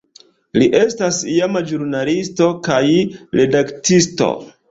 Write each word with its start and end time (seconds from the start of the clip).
Li 0.61 0.67
estas 0.77 1.19
iama 1.33 1.61
ĵurnalisto 1.73 2.47
kaj 2.69 2.81
redaktisto. 3.41 4.31